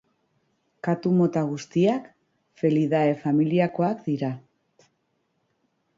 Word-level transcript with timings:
Katu 0.87 1.11
mota 1.17 1.43
guztiak 1.51 2.09
Felidae 2.63 3.13
familiakoak 3.27 4.03
dira. 4.11 4.35